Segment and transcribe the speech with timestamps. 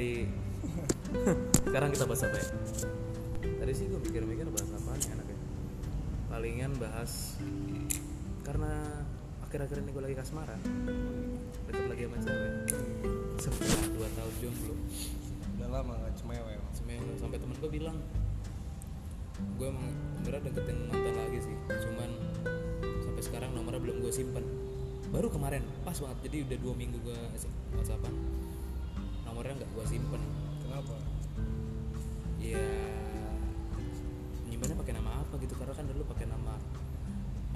[0.00, 0.24] jadi
[1.68, 2.46] sekarang kita bahas apa ya?
[3.60, 5.38] Tadi sih gue mikir-mikir bahas apa nih enaknya.
[6.32, 7.36] Palingan bahas
[8.40, 9.04] karena
[9.44, 10.56] akhir-akhir ini gue lagi kasmaran.
[11.68, 12.52] Deket lagi sama cewek
[13.40, 14.74] setelah dua tahun jomblo
[15.60, 16.56] udah lama gak cemewe.
[16.72, 18.00] Semelo sampai temen gue bilang
[19.60, 19.84] gue emang
[20.24, 21.56] beneran deketin mantan lagi sih.
[21.68, 22.10] Cuman
[23.04, 24.48] sampai sekarang nomornya belum gue simpen.
[25.12, 26.24] Baru kemarin pas banget.
[26.24, 27.18] Jadi udah dua minggu gue
[27.76, 28.40] whatsappan
[29.40, 30.20] nomornya nggak gue simpen.
[30.60, 30.94] Kenapa?
[32.44, 32.60] Ya
[34.52, 35.56] nyimpannya pakai nama apa gitu?
[35.56, 36.60] Karena kan dulu pakai nama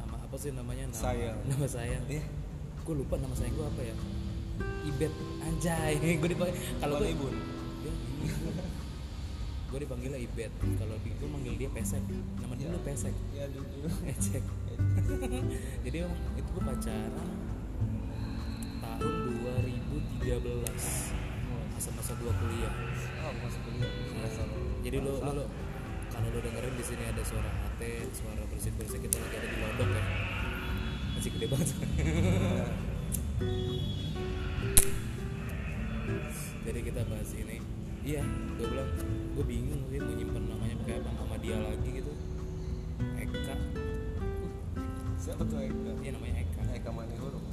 [0.01, 0.89] nama apa sih namanya?
[0.89, 1.37] Nama Sayang.
[1.45, 2.01] nama sayang.
[2.09, 2.25] Iya.
[2.89, 3.97] gue lupa nama sayang gue apa ya.
[4.89, 5.13] Ibet.
[5.45, 5.93] Anjay.
[6.25, 7.35] Gue dipakai kalau gue Ibun.
[9.69, 10.53] gue dipanggilnya ibet.
[10.81, 12.01] Kalau di gue manggil dia pesek.
[12.41, 13.13] Nama dulu pesek.
[13.37, 13.93] Ya dulu.
[14.09, 14.41] Ecek
[15.87, 17.29] jadi itu gue pacaran
[18.81, 19.15] tahun
[20.25, 21.24] 2013
[21.85, 22.73] masa-masa gue kuliah.
[23.29, 23.93] Oh masuk kuliah.
[24.09, 24.49] Semester
[24.81, 25.45] jadi lo lo, lo
[26.09, 29.57] kalau lo dengerin di sini ada suara HT suara bersih bersih kita lagi ada di
[29.61, 30.01] lodok ya.
[31.13, 31.69] Masih gede banget.
[36.65, 37.61] Jadi kita bahas ini.
[38.01, 38.25] Iya
[38.57, 38.89] gue bilang
[39.37, 42.13] gue bingung sih mau nyimpen namanya pakai apa sama dia lagi gitu.
[43.21, 43.61] Eka.
[45.21, 45.93] Siapa tuh Eka?
[46.01, 46.65] Iya namanya Eka.
[46.81, 47.45] Eka Manihuru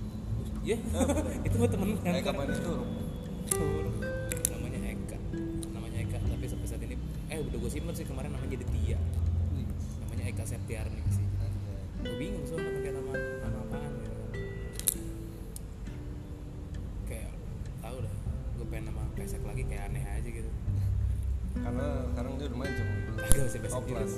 [0.63, 0.79] iya.
[1.51, 2.15] Itu mah temen kan?
[2.15, 3.11] Eka Manihuru
[3.51, 3.90] namanya
[7.71, 8.99] simpen sih kemarin namanya jadi Tia.
[10.03, 11.23] Namanya Eka Septiarni sih.
[12.03, 14.29] Gue bingung soalnya pakai nama nama apaan gitu kan
[17.07, 17.31] kayak
[17.79, 18.15] tau dah
[18.59, 20.51] gue pengen nama pesek lagi kayak aneh aja gitu.
[21.63, 24.13] Karena sekarang dia udah mancung agak masih pesek Oplas.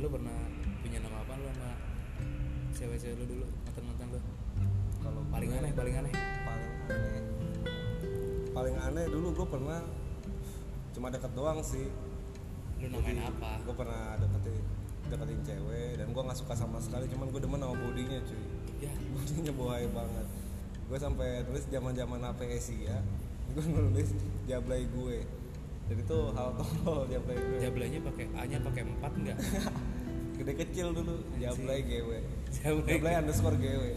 [0.00, 0.38] lu pernah
[0.80, 1.70] punya nama apa lu sama
[2.72, 4.20] cewek-cewek lu dulu mantan-mantan lu?
[5.04, 6.12] Kalau paling aneh paling aneh.
[6.16, 7.22] Paling aneh.
[8.56, 9.84] Paling aneh dulu gue pernah
[10.96, 11.86] cuma deket doang sih.
[12.80, 13.60] Lu namain apa?
[13.60, 14.56] gue pernah deketin
[15.10, 18.44] deketin cewek dan gue nggak suka sama sekali cuman gue demen sama bodinya cuy.
[18.80, 20.26] Ya bodinya buaya banget.
[20.90, 22.98] Gue sampai nulis zaman zaman APSI ya?
[23.54, 24.14] Gue nulis
[24.46, 25.26] jablay gue.
[25.90, 27.58] Dan itu hal tolol jablay gue.
[27.58, 29.38] Jablanya pakai A nya pakai empat enggak
[30.40, 32.00] gede kecil dulu jablay gue
[32.48, 32.96] Jablay.
[32.96, 33.92] jablay underscore gue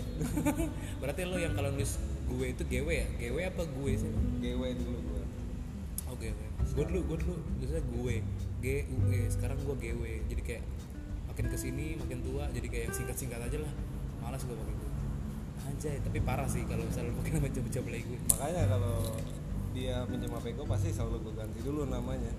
[0.99, 1.95] berarti lo yang kalau nulis
[2.27, 3.07] gue itu GW ya?
[3.15, 4.11] GW apa gue sih?
[4.43, 4.97] Gue dulu.
[4.99, 5.12] gue
[6.13, 8.15] oh GW gue dulu gue dulu biasanya gue.
[8.63, 9.27] G U E.
[9.27, 10.01] Sekarang gue GW
[10.31, 10.63] jadi kayak
[11.27, 13.73] makin ke sini makin tua jadi kayak yang singkat singkat aja lah.
[14.21, 14.91] Malas gue pakai gue
[15.63, 18.97] anjay tapi parah sih kalau misalnya pakai nama jam-jam lagi gue makanya kalau
[19.73, 22.31] dia pinjam HP gue pasti selalu gue ganti dulu namanya.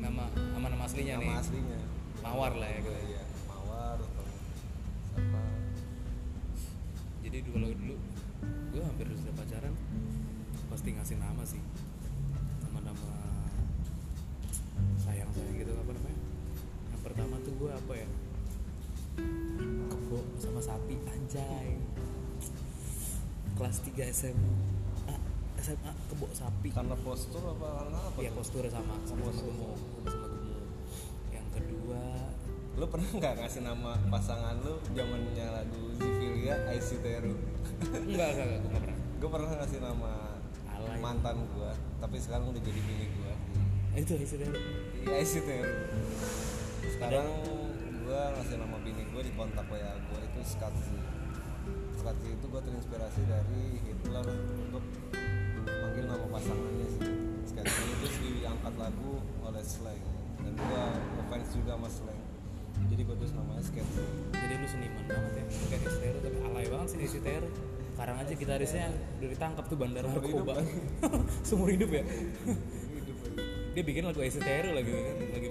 [0.00, 1.28] Nama sama nama aslinya nih.
[1.28, 1.80] nama aslinya.
[2.20, 4.24] Mawar lah ya gue iya mawar atau
[5.12, 5.40] siapa.
[7.26, 7.96] Jadi dulu kalau dulu
[8.70, 9.74] gue hampir sudah pacaran.
[10.70, 11.60] Pasti ngasih nama sih
[17.60, 18.08] gue apa ya?
[19.92, 21.76] Kebo sama sapi anjay.
[23.60, 24.52] Kelas 3 SMA
[25.60, 26.72] SMA kebo sapi.
[26.72, 28.18] Karena postur apa karena apa?
[28.24, 28.40] Ya tuh?
[28.40, 29.76] posturnya sama sama sama gemuk
[30.08, 30.64] sama gemuk
[31.28, 32.02] yang kedua
[32.80, 37.34] lu pernah nggak ngasih nama pasangan lu zamannya lagu Zivilia Aisyah Teru
[37.92, 38.96] enggak enggak enggak gue pernah.
[39.20, 40.12] Gue pernah ngasih nama
[40.72, 40.96] Alay.
[41.04, 41.70] mantan gue
[42.00, 43.34] tapi sekarang udah jadi bini gue
[44.00, 45.74] itu istilah iya Aisyah Teru
[46.90, 47.28] sekarang
[48.00, 50.98] gue ngasih nama bini gue di kontak WA gue itu Skatzi
[52.00, 54.26] Skatzi itu gue terinspirasi dari Hitler
[54.66, 54.84] untuk
[55.68, 57.12] manggil nama pasangannya sih.
[57.44, 58.06] Skatzi itu
[58.40, 60.00] diangkat lagu oleh Slang.
[60.40, 60.84] Dan gue
[61.20, 62.22] ngefans juga sama Slang.
[62.88, 65.44] Jadi gue tulis namanya Skatzi jadi lu seniman banget ya.
[65.70, 67.48] Kayak Istero tapi alay banget sih Istero
[67.94, 68.86] sekarang aja gitarisnya
[69.20, 70.56] udah ditangkap tuh bandar narkoba.
[71.46, 72.04] seumur hidup ya?
[73.76, 75.16] Dia bikin lagu Istero lagi kan?
[75.36, 75.48] Lagi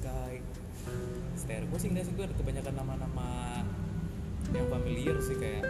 [0.00, 0.40] sky.
[1.36, 3.60] Istero gue sih enggak sih gue ada kebanyakan nama-nama
[4.50, 5.62] yang familiar sih kayak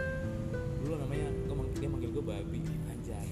[0.81, 3.27] dulu namanya gue dia manggil gue babi anjay.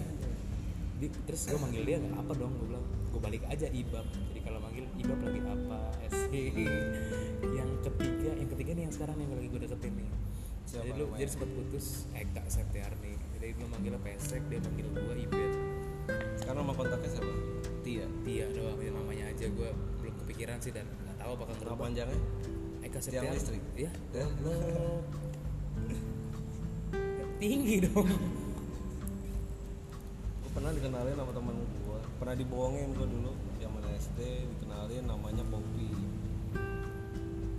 [1.00, 4.04] Di- terus gue manggil dia nggak apa dong gue bilang gue balik aja ibab.
[4.12, 5.80] Jadi kalau manggil ibab lagi apa
[6.28, 6.52] sih
[7.56, 10.10] yang ketiga yang ketiga nih yang sekarang yang lagi gue deketin nih.
[10.70, 13.16] Siapa jadi lu jadi sempat putus Eka Septiarni.
[13.40, 15.54] Jadi lu manggilnya pesek dia manggil gue ibet
[16.42, 17.34] sekarang nama kontaknya siapa?
[17.86, 18.06] Tia.
[18.26, 19.70] Tia doang ya namanya aja gue
[20.40, 22.20] kepikiran sih dan nggak tahu apakah nama ngerubah panjangnya?
[22.80, 23.60] Eka Tiang Septiarni listrik?
[23.76, 23.92] iya.
[24.16, 24.24] Ya.
[27.44, 28.08] Tinggi dong.
[30.40, 33.36] Gue pernah dikenalin sama temen gue pernah dibohongin gue dulu.
[33.60, 34.20] Zaman SD
[34.56, 35.92] dikenalin namanya Poppy.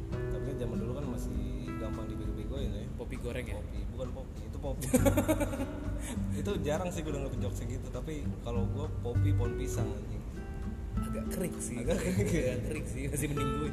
[0.08, 2.88] Tapi kan zaman dulu kan masih gampang dibego-begoin ya.
[2.96, 3.60] Kopi goreng ya?
[3.60, 3.80] Poppy.
[3.92, 4.86] Bukan Poppy itu Poppy.
[6.40, 7.92] Itu jarang sih gue denger jokes gitu.
[7.92, 10.20] Tapi kalau gue popi pohon pisang anjing
[11.10, 11.76] agak krik sih.
[11.82, 12.54] Agak ya?
[12.54, 13.70] agak krik sih masih mending gue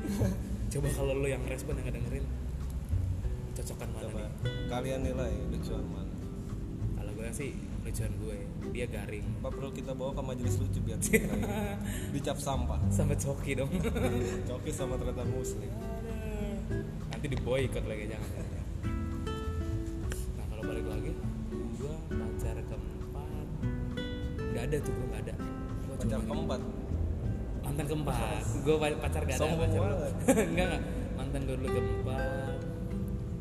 [0.68, 2.26] coba kalau lo yang respon yang dengerin
[3.54, 4.20] cocokan mana coba.
[4.20, 4.30] nih?
[4.68, 6.14] Kalian nilai lucuan mana?
[6.98, 7.52] Kalau gue sih
[7.86, 8.38] lucuan gue
[8.74, 9.26] dia garing.
[9.42, 10.98] Apa perlu kita bawa ke majelis lucu biar
[12.14, 12.82] dicap sampah.
[12.90, 13.72] Sama coki dong.
[14.50, 15.70] Coki sama ternyata muslim.
[17.14, 18.32] Nanti di boykot lagi jangan.
[20.36, 21.12] Nah kalau balik lagi
[21.78, 23.48] gue pacar keempat.
[24.42, 25.36] Nggak ada tuh gue nggak ada.
[25.98, 26.62] Pacar keempat
[27.78, 29.82] mantan keempat gue pacar gak ada Sombong pacar.
[30.50, 30.82] enggak enggak.
[31.14, 32.58] Mantan gue dulu keempat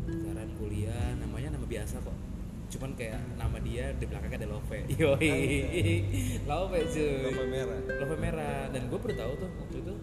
[0.04, 2.16] pacaran kuliah namanya nama biasa kok.
[2.68, 4.76] Cuman kayak nama dia di belakangnya ada Love.
[5.00, 5.32] Yoi.
[6.44, 7.08] Love cuy.
[7.24, 7.80] Love merah.
[7.80, 8.60] Love merah.
[8.76, 9.94] Dan gue baru tahu tuh waktu itu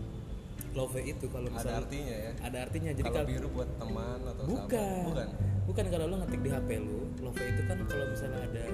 [0.74, 2.32] Love itu kalau ada misalnya artinya ya?
[2.42, 2.92] Ada artinya.
[2.98, 4.66] Jadi kalau biru buat teman atau bukan.
[4.66, 5.28] Sahabat bukan?
[5.70, 8.66] Bukan kalau lo ngetik di HP lu Love itu kan kalau misalnya ada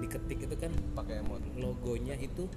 [0.00, 1.44] diketik itu kan pakai emot.
[1.60, 2.48] logonya itu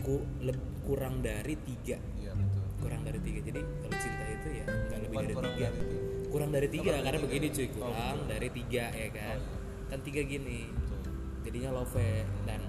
[0.00, 1.96] ku, leb- kurang dari tiga.
[2.16, 2.62] Iya betul.
[2.80, 3.40] Kurang dari tiga.
[3.44, 5.68] Jadi kalau cinta itu ya nggak lebih dari kurang tiga.
[5.68, 5.98] dari tiga.
[6.28, 7.26] kurang dari tiga Kurang dari karena tiga.
[7.28, 7.66] begini cuy.
[7.66, 8.28] Oh, kurang betul.
[8.28, 9.36] dari tiga ya kan?
[9.36, 9.86] Oh, iya.
[9.88, 10.60] kan tiga gini.
[10.68, 10.98] Betul.
[11.38, 11.96] jadinya love
[12.44, 12.60] dan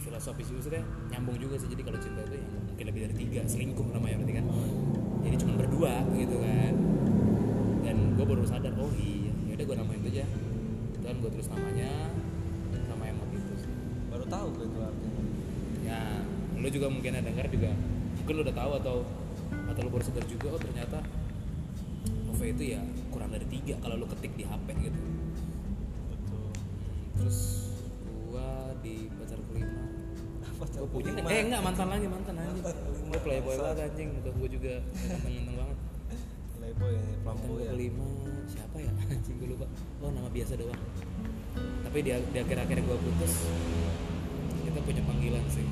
[0.00, 1.68] filosofis sih nyambung juga sih.
[1.68, 3.40] Jadi kalau cinta itu ya mungkin lebih dari tiga.
[3.44, 4.44] Selingkuh namanya berarti kan.
[5.20, 6.74] Jadi cuma berdua gitu kan.
[7.84, 10.24] Dan gue baru sadar oh iya ya udah gue namain aja.
[11.02, 11.90] Dan gue tulis namanya
[12.86, 13.72] sama emot itu sih.
[14.08, 15.20] Baru tahu gue itu artinya
[15.84, 15.98] ya
[16.60, 17.72] lu juga mungkin ada dengar juga
[18.20, 18.96] mungkin lu udah tahu atau
[19.50, 20.98] atau lu baru sadar juga oh ternyata
[22.30, 22.80] OV itu ya
[23.12, 25.00] kurang dari tiga kalau lu ketik di HP gitu.
[26.08, 26.48] Betul.
[27.20, 27.38] Terus
[28.30, 29.82] gua di pacar kelima.
[30.60, 32.70] Pacar gua punya eh enggak mantan lagi mantan kelima,
[33.12, 34.08] gua playboy banget anjing.
[34.16, 34.74] Muka gua juga
[35.04, 35.78] ganteng-ganteng banget.
[36.56, 38.08] Playboy gua ya kelima
[38.48, 38.92] siapa ya?
[39.12, 39.66] Anjing gua lupa.
[40.00, 40.80] Oh nama biasa doang.
[41.84, 43.34] Tapi di, di akhir-akhir gua putus
[44.70, 45.66] kita punya panggilan sih.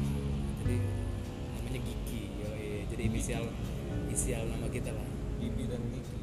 [0.62, 0.76] Jadi
[1.54, 2.82] namanya Gigi yoi.
[2.90, 3.44] jadi inisial
[4.10, 5.08] inisial nama kita lah.
[5.38, 6.18] Bibi dan Niki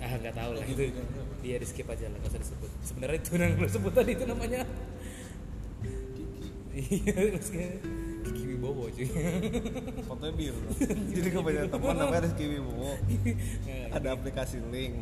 [0.00, 0.64] ah nggak tahu lah.
[0.64, 1.36] Gigi itu siapa?
[1.44, 2.70] dia di skip aja lah nggak usah disebut.
[2.80, 4.60] Sebenarnya itu yang lo sebut tadi itu namanya.
[6.72, 7.36] Kiki iya
[8.24, 9.08] Gigi Wibowo cuy.
[10.08, 10.60] Fotonya biru.
[11.16, 12.92] Jadi gue punya teman namanya Rizky Wibowo.
[13.92, 14.92] Ada aplikasi link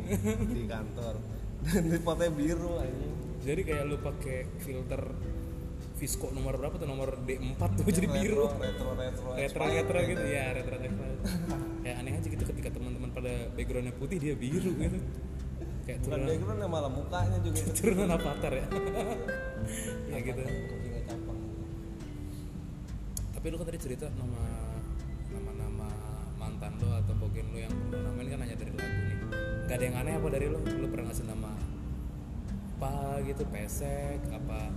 [0.51, 1.15] di kantor.
[1.71, 3.15] Dan fotonya biru anjing.
[3.43, 5.03] Jadi kayak lu pakai filter
[5.95, 6.87] Visco nomor berapa tuh?
[6.87, 10.25] Nomor D4 tuh jadi Retro, biru retro retro retro retro gitu.
[10.27, 11.05] Ya retro retro
[11.85, 14.99] kayak aneh aja gitu ketika teman-teman pada backgroundnya putih dia biru gitu.
[15.85, 17.61] Kayak bukan turunan background malah mukanya juga.
[17.77, 18.65] Turunan avatar ya.
[20.13, 20.41] Ya gitu.
[23.33, 24.45] Tapi lu kan tadi cerita nama
[25.33, 25.87] nama nama
[26.37, 29.17] mantan lo atau bogen lo yang lo namain kan hanya dari lagu nih.
[29.65, 31.51] Nggak ada yang aneh apa dari lo lo pernah ngasih nama
[32.77, 33.41] apa gitu?
[33.49, 34.69] Pesek apa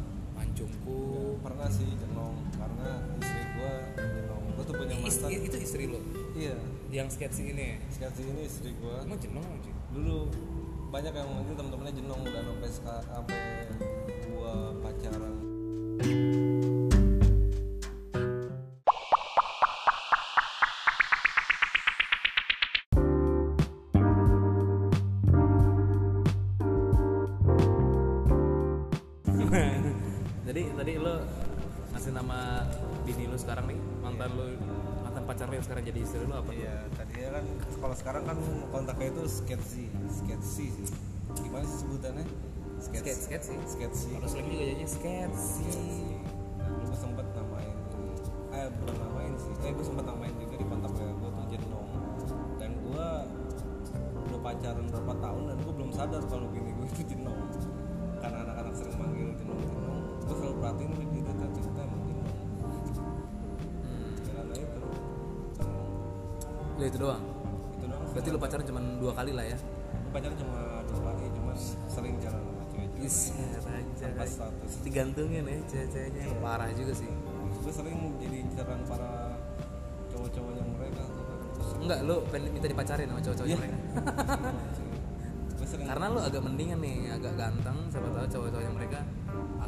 [0.59, 2.91] mancungku pernah sih jenong karena
[3.23, 5.31] istri gua jenong gua tuh punya mantan.
[5.31, 6.03] itu istri lo?
[6.35, 6.59] Iya.
[6.91, 7.79] Yang sketsi ini?
[7.95, 9.07] Sekali ini istri gua.
[9.07, 10.27] Emang jenong aja dulu
[10.91, 12.71] banyak yang manggil temen-temennya jenong dan sampai
[13.07, 13.39] sampai
[14.35, 15.35] gua pacaran
[30.59, 31.23] jadi tadi lo
[31.95, 32.67] ngasih nama
[33.07, 34.59] bini lo sekarang nih mantan lo
[35.07, 36.51] mantan pacar lo yang sekarang jadi istri lo apa?
[36.51, 37.45] Iya tadinya kan
[37.79, 38.39] kalau sekarang kan
[38.75, 40.87] kontaknya itu sketsi sketsi sih.
[41.47, 42.27] Gimana sih sebutannya?
[42.83, 42.91] Sih.
[43.71, 45.71] sketsi kalau slang juga jadinya sketsi
[46.59, 47.77] Nah, dulu gue sempet namain
[48.51, 49.53] eh bukan namain sih.
[49.63, 51.89] Eh gue sempet namain juga di kontak gue tuh jenong
[52.59, 53.09] dan gue
[54.27, 57.18] udah pacaran berapa tahun dan gue belum sadar kalau bini gue itu jenong
[60.77, 60.87] dia
[61.25, 62.27] datang cerita emang jenong
[62.59, 62.83] Hmm.
[64.19, 64.95] ya karena itu jenong.
[66.77, 67.23] Ya itu doang.
[67.73, 68.03] itu doang.
[68.11, 69.57] Berarti lu pacaran cuma dua kali lah ya?
[69.59, 71.53] Gua pacaran cuma dua kali cuma
[71.87, 74.05] sering jalan sama cewek-cewek Buset aja.
[74.05, 76.23] tanpa status Digantungin ya cewek-ceweknya.
[76.39, 77.09] Parah juga sih.
[77.49, 79.35] gue sering jadi inceran para
[80.09, 81.03] cowok-cowoknya mereka
[81.51, 83.57] terus Enggak, lu pengen minta dipacarin sama cowok-cowok Iya.
[83.57, 83.77] mereka.
[85.89, 88.99] Karena lu agak mendingan nih, agak ganteng, siapa tahu cowok-cowoknya mereka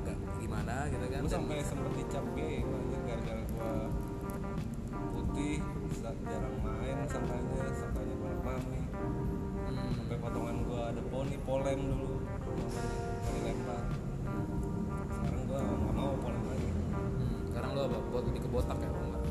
[0.00, 1.20] agak gimana gitu kan.
[1.20, 3.72] gue sampai sempet dicap anjir gara-gara gue
[5.10, 5.56] putih
[6.22, 8.78] jarang main sangkanya sangkanya banyak mami
[9.70, 9.94] Hmm.
[9.94, 12.18] sampai potongan gue ada poni polem dulu
[13.22, 13.82] poni lempar
[15.08, 17.98] sekarang gue nggak mau polem lagi Hmm, Sekarang lu apa?
[18.04, 18.88] Buat di kebotak ya?
[18.88, 19.22] apa enggak?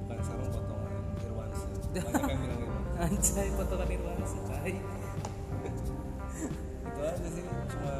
[0.00, 4.74] bukan sekarang potongan Irwansyah banyak yang bilang Irwansyah Anjay, potongan Irwansyah, tai.
[6.86, 7.94] itu aja sih cuma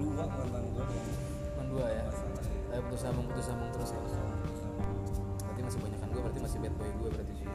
[0.00, 0.84] dua mantan gue
[1.54, 2.06] Cuma dua ya?
[2.70, 6.90] Tapi putus sambung putus sambung terus ya Berarti masih banyakan gue berarti masih bad boy
[6.90, 7.34] gue berarti.
[7.34, 7.46] Sih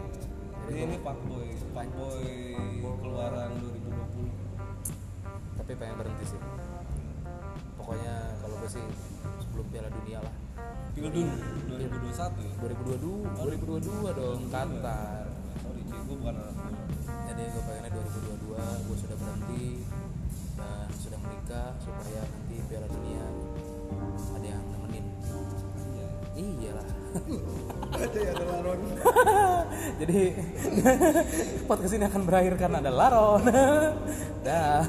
[0.66, 1.48] Jadi ini ini pak boy.
[1.74, 2.26] Pak boy
[3.02, 4.46] keluaran 2020
[5.56, 6.42] tapi pengen berhenti sih.
[7.80, 8.86] Pokoknya kalau gue sih
[9.42, 10.36] sebelum piala dunia lah.
[10.94, 11.28] Pildun
[11.74, 12.54] 2021 ya?
[12.62, 15.26] 2022 2022 dong Qatar.
[15.66, 16.56] Sorry gue bukan anak
[17.26, 19.66] jadi gue pengennya 2022 gue sudah berhenti
[20.56, 23.24] dan sudah menikah supaya nanti piala dunia
[24.36, 25.06] ada yang nemenin.
[26.36, 26.88] Iya iyalah.
[27.96, 28.80] Ada ya ada laron.
[30.04, 30.20] Jadi
[31.70, 33.42] podcast ini akan berakhir karena ada laron.
[34.48, 34.84] Dah